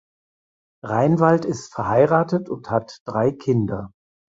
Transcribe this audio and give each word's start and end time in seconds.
Reinwald 0.83 1.45
ist 1.45 1.73
verheiratet 1.75 2.49
und 2.49 2.71
hat 2.71 3.01
drei 3.05 3.31
Kinder. 3.31 3.91